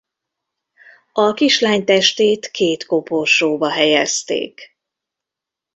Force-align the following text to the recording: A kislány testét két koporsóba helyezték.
A 1.13 1.33
kislány 1.33 1.83
testét 1.85 2.47
két 2.51 2.85
koporsóba 2.85 3.71
helyezték. 3.71 4.77